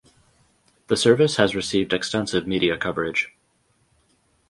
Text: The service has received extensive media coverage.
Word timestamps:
The 0.87 0.97
service 0.97 1.35
has 1.35 1.53
received 1.53 1.93
extensive 1.93 2.47
media 2.47 2.75
coverage. 2.75 3.35